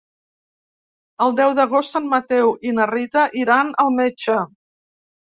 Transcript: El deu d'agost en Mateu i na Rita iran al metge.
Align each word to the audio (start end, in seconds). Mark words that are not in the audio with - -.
El 1.25 1.33
deu 1.39 1.51
d'agost 1.59 1.99
en 1.99 2.07
Mateu 2.13 2.49
i 2.69 2.73
na 2.77 2.87
Rita 2.91 3.25
iran 3.43 3.69
al 3.85 3.93
metge. 3.99 4.39